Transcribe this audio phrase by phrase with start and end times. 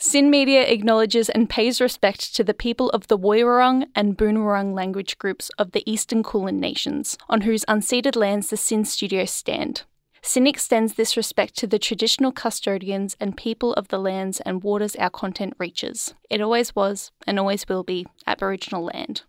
[0.00, 5.18] SYN Media acknowledges and pays respect to the people of the Woiwurrung and Boonwurrung language
[5.18, 9.82] groups of the Eastern Kulin Nations, on whose unceded lands the SYN studios stand.
[10.22, 14.94] SYN extends this respect to the traditional custodians and people of the lands and waters
[14.94, 16.14] our content reaches.
[16.30, 19.22] It always was, and always will be, Aboriginal land.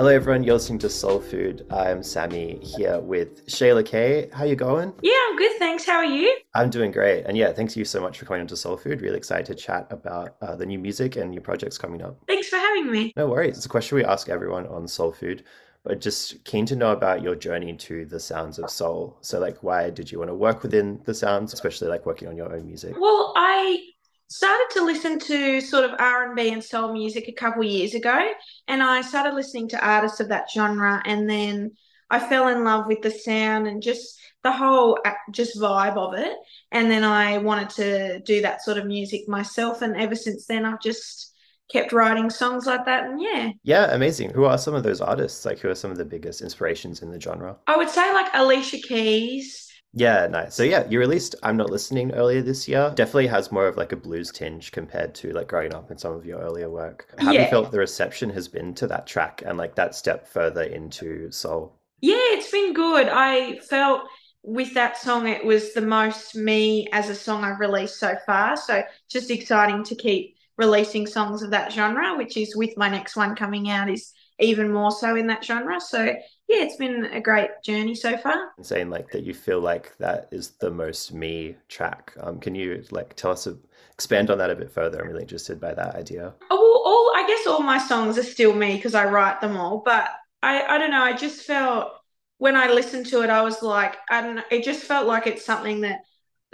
[0.00, 0.42] Hello, everyone.
[0.42, 1.66] You're listening to Soul Food.
[1.70, 4.30] I'm Sammy here with Shayla K.
[4.32, 4.94] How you going?
[5.02, 5.58] Yeah, I'm good.
[5.58, 5.84] Thanks.
[5.84, 6.38] How are you?
[6.54, 7.24] I'm doing great.
[7.26, 9.02] And yeah, thanks you so much for coming onto Soul Food.
[9.02, 12.16] Really excited to chat about uh, the new music and new projects coming up.
[12.26, 13.12] Thanks for having me.
[13.14, 13.58] No worries.
[13.58, 15.44] It's a question we ask everyone on Soul Food,
[15.82, 19.18] but just keen to know about your journey to the sounds of soul.
[19.20, 22.38] So, like, why did you want to work within the sounds, especially like working on
[22.38, 22.96] your own music?
[22.98, 23.89] Well, I
[24.30, 28.28] started to listen to sort of R&B and soul music a couple years ago
[28.68, 31.72] and I started listening to artists of that genre and then
[32.08, 34.98] I fell in love with the sound and just the whole
[35.32, 36.32] just vibe of it
[36.70, 40.64] and then I wanted to do that sort of music myself and ever since then
[40.64, 41.34] I've just
[41.70, 43.50] kept writing songs like that and yeah.
[43.64, 44.30] Yeah amazing.
[44.30, 47.10] Who are some of those artists like who are some of the biggest inspirations in
[47.10, 47.56] the genre?
[47.66, 50.54] I would say like Alicia Keys yeah, nice.
[50.54, 52.92] So yeah, you released I'm Not Listening earlier this year.
[52.94, 56.12] Definitely has more of like a blues tinge compared to like growing up in some
[56.12, 57.08] of your earlier work.
[57.18, 57.44] How yeah.
[57.44, 61.30] you felt the reception has been to that track and like that step further into
[61.30, 61.76] soul?
[62.00, 63.08] Yeah, it's been good.
[63.08, 64.02] I felt
[64.42, 68.56] with that song it was the most me as a song I've released so far.
[68.56, 73.16] So just exciting to keep releasing songs of that genre, which is with my next
[73.16, 75.80] one coming out is even more so in that genre.
[75.80, 76.14] So
[76.50, 78.50] yeah, it's been a great journey so far.
[78.60, 82.12] saying like that you feel like that is the most me track.
[82.18, 83.56] Um, can you like tell us a,
[83.92, 85.00] expand on that a bit further?
[85.00, 86.34] I'm really interested by that idea.
[86.50, 89.56] Oh, well, all I guess all my songs are still me because I write them
[89.56, 90.08] all, but
[90.42, 91.02] I I don't know.
[91.02, 91.92] I just felt
[92.38, 94.42] when I listened to it, I was like, I don't know.
[94.50, 96.00] It just felt like it's something that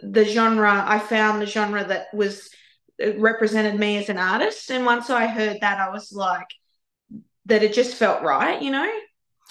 [0.03, 2.51] the genre I found the genre that was
[3.17, 6.49] represented me as an artist, and once I heard that, I was like
[7.47, 8.91] that it just felt right, you know?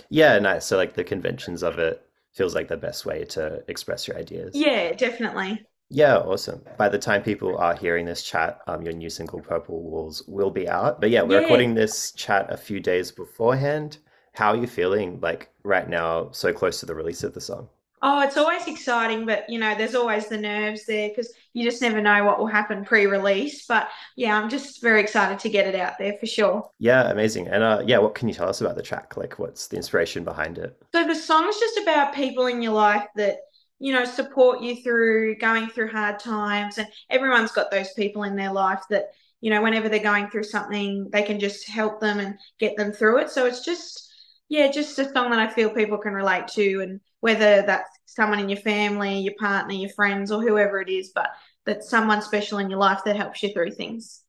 [0.09, 0.65] Yeah, nice.
[0.65, 4.51] So like the conventions of it feels like the best way to express your ideas.
[4.53, 5.65] Yeah, definitely.
[5.89, 6.63] Yeah, awesome.
[6.77, 10.49] By the time people are hearing this chat, um, your new single Purple Walls will
[10.49, 10.99] be out.
[10.99, 11.43] But yeah, we're yeah.
[11.43, 13.99] recording this chat a few days beforehand.
[14.33, 17.69] How are you feeling like right now, so close to the release of the song?
[18.07, 21.81] Oh, it's always exciting, but you know, there's always the nerves there because you just
[21.81, 23.65] never know what will happen pre-release.
[23.65, 26.69] But yeah, I'm just very excited to get it out there for sure.
[26.77, 27.47] Yeah, amazing.
[27.47, 29.17] And uh, yeah, what can you tell us about the track?
[29.17, 30.79] Like, what's the inspiration behind it?
[30.93, 33.37] So the song is just about people in your life that
[33.79, 38.35] you know support you through going through hard times, and everyone's got those people in
[38.35, 39.05] their life that
[39.41, 42.91] you know whenever they're going through something, they can just help them and get them
[42.91, 43.31] through it.
[43.31, 44.13] So it's just
[44.47, 48.37] yeah, just a song that I feel people can relate to, and whether that's someone
[48.37, 51.29] in your family, your partner, your friends, or whoever it is, but
[51.65, 54.21] that's someone special in your life that helps you through things.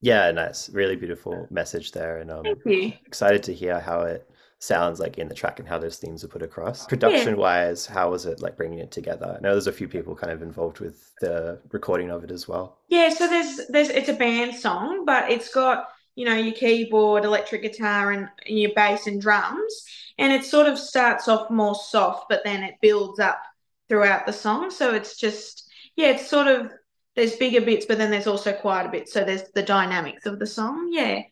[0.00, 0.68] Yeah, nice.
[0.68, 2.18] Really beautiful message there.
[2.18, 2.92] And um, Thank you.
[3.04, 4.30] excited to hear how it
[4.60, 6.86] sounds like in the track and how those themes are put across.
[6.86, 7.40] Production yeah.
[7.40, 9.34] wise, how was it like bringing it together?
[9.36, 12.46] I know there's a few people kind of involved with the recording of it as
[12.46, 12.78] well.
[12.86, 17.24] Yeah, so there's there's it's a band song, but it's got you know your keyboard,
[17.24, 19.84] electric guitar, and, and your bass and drums
[20.18, 23.42] and it sort of starts off more soft, but then it builds up
[23.88, 24.70] throughout the song.
[24.70, 26.70] So it's just, yeah, it's sort of,
[27.14, 29.12] there's bigger bits, but then there's also quieter bits.
[29.12, 30.90] So there's the dynamics of the song.
[30.92, 31.22] Yeah.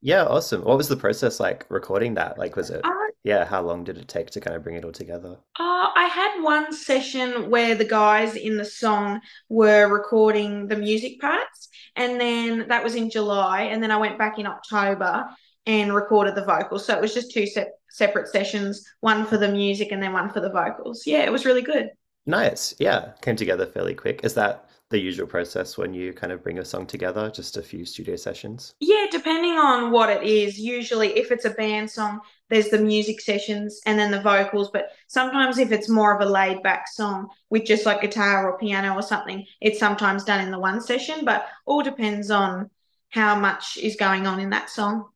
[0.00, 0.62] Yeah, awesome.
[0.62, 2.38] What was the process like recording that?
[2.38, 2.90] Like, was it, uh,
[3.24, 5.38] yeah, how long did it take to kind of bring it all together?
[5.58, 11.20] Uh, I had one session where the guys in the song were recording the music
[11.20, 15.24] parts, and then that was in July, and then I went back in October
[15.66, 16.84] and recorded the vocals.
[16.84, 20.28] So it was just two se- separate sessions, one for the music and then one
[20.28, 21.06] for the vocals.
[21.06, 21.88] Yeah, it was really good.
[22.26, 22.74] Nice.
[22.78, 24.20] Yeah, came together fairly quick.
[24.24, 27.62] Is that the usual process when you kind of bring a song together, just a
[27.62, 28.74] few studio sessions?
[28.80, 30.58] Yeah, depending on what it is.
[30.58, 32.20] Usually, if it's a band song,
[32.50, 34.70] there's the music sessions and then the vocals.
[34.70, 38.58] But sometimes, if it's more of a laid back song with just like guitar or
[38.58, 41.24] piano or something, it's sometimes done in the one session.
[41.24, 42.70] But all depends on
[43.10, 45.06] how much is going on in that song.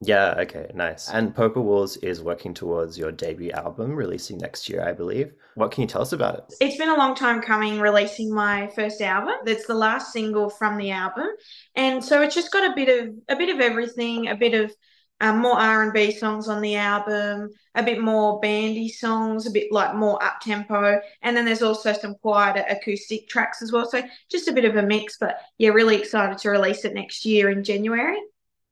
[0.00, 1.08] Yeah, okay, nice.
[1.08, 5.32] And Purple Walls is working towards your debut album releasing next year, I believe.
[5.56, 6.54] What can you tell us about it?
[6.60, 9.34] It's been a long time coming releasing my first album.
[9.44, 11.26] That's the last single from the album.
[11.74, 14.72] And so it's just got a bit of a bit of everything, a bit of
[15.20, 19.94] um, more R&B songs on the album, a bit more bandy songs, a bit like
[19.94, 23.88] more up tempo, and then there's also some quieter acoustic tracks as well.
[23.88, 27.24] So just a bit of a mix, but yeah, really excited to release it next
[27.24, 28.18] year in January.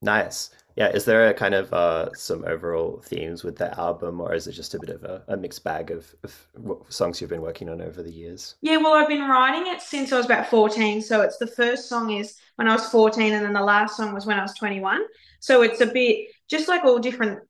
[0.03, 0.51] Nice.
[0.77, 4.47] Yeah, is there a kind of uh, some overall themes with the album, or is
[4.47, 6.47] it just a bit of a, a mixed bag of, of
[6.91, 8.57] songs you've been working on over the years?
[8.61, 11.01] Yeah, well, I've been writing it since I was about 14.
[11.01, 14.13] So it's the first song is when I was 14, and then the last song
[14.13, 15.01] was when I was 21.
[15.41, 17.41] So it's a bit just like all different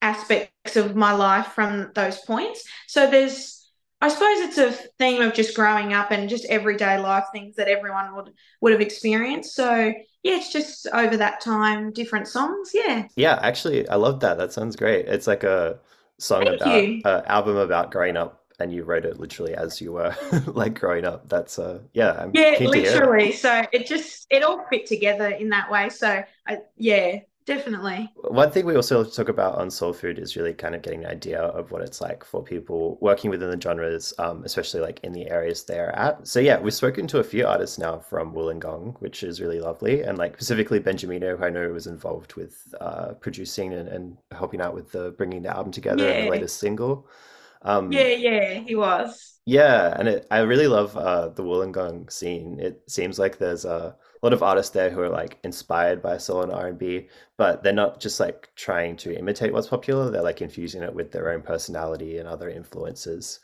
[0.00, 2.62] aspects of my life from those points.
[2.86, 3.57] So there's
[4.00, 7.68] I suppose it's a theme of just growing up and just everyday life things that
[7.68, 9.54] everyone would would have experienced.
[9.54, 9.92] So
[10.22, 12.70] yeah, it's just over that time, different songs.
[12.72, 13.08] Yeah.
[13.16, 14.38] Yeah, actually, I love that.
[14.38, 15.06] That sounds great.
[15.06, 15.80] It's like a
[16.18, 19.92] song Thank about an album about growing up, and you wrote it literally as you
[19.92, 20.14] were
[20.46, 21.28] like growing up.
[21.28, 22.12] That's uh, yeah.
[22.12, 23.32] I'm yeah, literally.
[23.32, 25.88] So it just it all fit together in that way.
[25.88, 28.12] So I, yeah, Definitely.
[28.14, 31.10] One thing we also talk about on Soul Food is really kind of getting an
[31.10, 35.14] idea of what it's like for people working within the genres, um, especially like in
[35.14, 36.28] the areas they're at.
[36.28, 40.02] So yeah, we've spoken to a few artists now from Wollongong, which is really lovely,
[40.02, 44.60] and like specifically Benjamino, who I know was involved with uh, producing and, and, helping
[44.60, 46.10] out with the bringing the album together yeah.
[46.10, 47.08] and the latest single.
[47.62, 49.38] Um, yeah, yeah, he was.
[49.46, 52.60] Yeah, and it, I really love uh, the Wollongong scene.
[52.60, 56.18] It seems like there's a a lot of artists there who are like inspired by
[56.18, 60.10] soul and R&B, but they're not just like trying to imitate what's popular.
[60.10, 63.40] They're like infusing it with their own personality and other influences.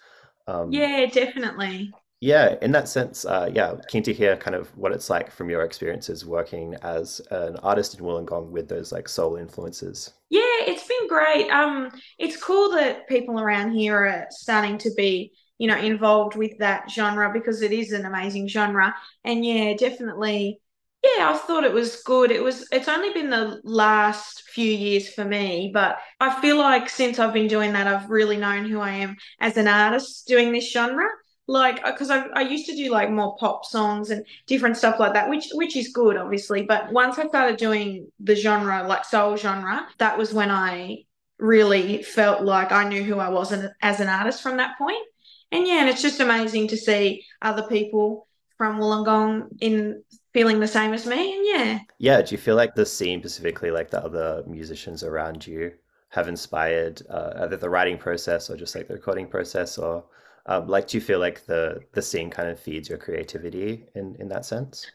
[0.47, 1.93] Um, yeah, definitely.
[2.21, 5.51] Yeah, in that sense, uh, yeah, keen to hear kind of what it's like from
[5.51, 10.15] your experiences working as an artist in Wollongong with those like soul influences.
[10.31, 11.51] Yeah, it's been great.
[11.51, 16.59] Um, it's cool that people around here are starting to be you know involved with
[16.59, 18.95] that genre because it is an amazing genre
[19.25, 20.61] and yeah definitely
[21.05, 22.31] yeah, I thought it was good.
[22.31, 26.89] It was it's only been the last few years for me, but I feel like
[26.89, 30.53] since I've been doing that I've really known who I am as an artist doing
[30.53, 31.07] this genre.
[31.47, 34.99] Like uh, because I I used to do like more pop songs and different stuff
[34.99, 39.05] like that, which which is good obviously, but once I started doing the genre like
[39.05, 41.05] soul genre, that was when I
[41.39, 43.53] really felt like I knew who I was
[43.83, 45.05] as an artist from that point.
[45.53, 50.03] And yeah, and it's just amazing to see other people from Wollongong in
[50.35, 51.37] feeling the same as me.
[51.37, 51.79] And yeah.
[51.99, 52.21] Yeah.
[52.21, 55.73] Do you feel like the scene, specifically, like the other musicians around you,
[56.11, 60.05] have inspired uh, either the writing process or just like the recording process, or
[60.47, 64.15] um, like do you feel like the the scene kind of feeds your creativity in
[64.21, 64.87] in that sense?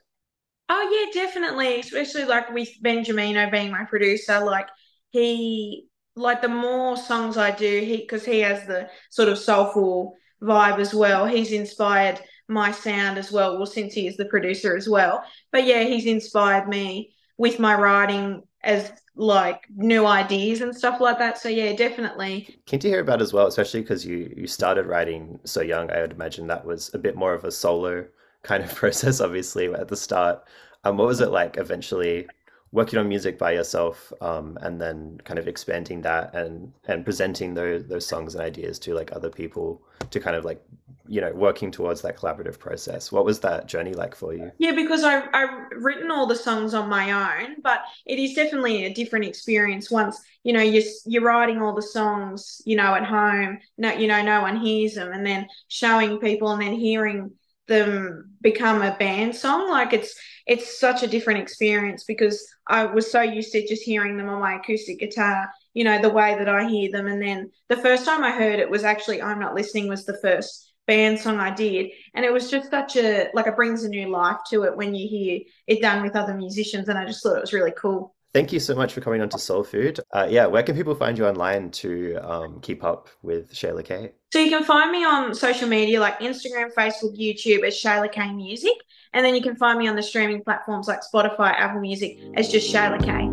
[0.69, 1.79] Oh yeah, definitely.
[1.79, 4.67] Especially like with Benjamino being my producer, like
[5.09, 10.15] he like the more songs I do, he because he has the sort of soulful
[10.41, 11.25] vibe as well.
[11.25, 13.57] He's inspired my sound as well.
[13.57, 15.23] Well, since he is the producer as well.
[15.51, 21.19] But yeah, he's inspired me with my writing as like new ideas and stuff like
[21.19, 21.37] that.
[21.37, 22.59] So yeah, definitely.
[22.65, 25.91] Keen to hear about as well, especially because you you started writing so young.
[25.91, 28.05] I would imagine that was a bit more of a solo
[28.43, 30.43] kind of process, obviously at the start.
[30.83, 32.27] Um, what was it like eventually
[32.71, 37.53] working on music by yourself um, and then kind of expanding that and and presenting
[37.53, 39.81] those those songs and ideas to like other people
[40.11, 40.63] to kind of like
[41.09, 43.11] you know working towards that collaborative process.
[43.11, 44.51] What was that journey like for you?
[44.57, 48.85] Yeah because I, i've written all the songs on my own but it is definitely
[48.85, 53.05] a different experience once you know you're, you're writing all the songs you know at
[53.05, 57.31] home no you know no one hears them and then showing people and then hearing
[57.67, 60.15] them become a band song like it's
[60.47, 64.41] it's such a different experience because i was so used to just hearing them on
[64.41, 68.05] my acoustic guitar you know the way that i hear them and then the first
[68.05, 71.53] time i heard it was actually i'm not listening was the first band song i
[71.53, 74.75] did and it was just such a like it brings a new life to it
[74.75, 77.73] when you hear it done with other musicians and i just thought it was really
[77.77, 79.99] cool Thank you so much for coming on to Soul Food.
[80.13, 84.11] Uh, yeah, where can people find you online to um, keep up with Shayla K?
[84.31, 88.31] So you can find me on social media like Instagram, Facebook, YouTube as Shayla K
[88.31, 88.75] Music.
[89.13, 92.51] And then you can find me on the streaming platforms like Spotify, Apple Music as
[92.51, 93.28] just Shayla K.